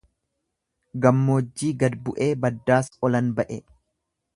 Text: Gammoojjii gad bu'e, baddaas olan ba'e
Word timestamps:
Gammoojjii 1.03 1.71
gad 1.85 1.99
bu'e, 2.09 2.33
baddaas 2.47 2.91
olan 3.11 3.33
ba'e 3.41 3.65